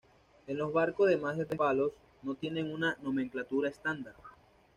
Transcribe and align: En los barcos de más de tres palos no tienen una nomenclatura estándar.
En 0.47 0.57
los 0.57 0.73
barcos 0.73 1.07
de 1.09 1.17
más 1.17 1.37
de 1.37 1.45
tres 1.45 1.59
palos 1.59 1.91
no 2.23 2.33
tienen 2.33 2.73
una 2.73 2.97
nomenclatura 3.03 3.69
estándar. 3.69 4.15